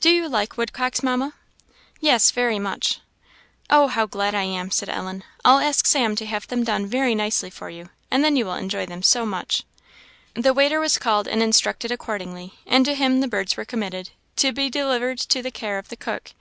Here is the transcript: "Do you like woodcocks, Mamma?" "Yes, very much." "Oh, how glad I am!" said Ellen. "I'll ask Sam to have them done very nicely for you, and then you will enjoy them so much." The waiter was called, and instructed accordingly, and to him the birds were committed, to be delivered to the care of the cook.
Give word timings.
"Do 0.00 0.10
you 0.10 0.28
like 0.28 0.56
woodcocks, 0.58 1.00
Mamma?" 1.00 1.32
"Yes, 2.00 2.32
very 2.32 2.58
much." 2.58 2.98
"Oh, 3.70 3.86
how 3.86 4.04
glad 4.04 4.34
I 4.34 4.42
am!" 4.42 4.72
said 4.72 4.88
Ellen. 4.88 5.22
"I'll 5.44 5.60
ask 5.60 5.86
Sam 5.86 6.16
to 6.16 6.26
have 6.26 6.48
them 6.48 6.64
done 6.64 6.86
very 6.88 7.14
nicely 7.14 7.50
for 7.50 7.70
you, 7.70 7.88
and 8.10 8.24
then 8.24 8.34
you 8.34 8.46
will 8.46 8.54
enjoy 8.56 8.84
them 8.84 9.04
so 9.04 9.24
much." 9.24 9.62
The 10.34 10.52
waiter 10.52 10.80
was 10.80 10.98
called, 10.98 11.28
and 11.28 11.40
instructed 11.40 11.92
accordingly, 11.92 12.54
and 12.66 12.84
to 12.84 12.96
him 12.96 13.20
the 13.20 13.28
birds 13.28 13.56
were 13.56 13.64
committed, 13.64 14.10
to 14.38 14.50
be 14.50 14.70
delivered 14.70 15.20
to 15.20 15.40
the 15.40 15.52
care 15.52 15.78
of 15.78 15.88
the 15.88 15.96
cook. 15.96 16.32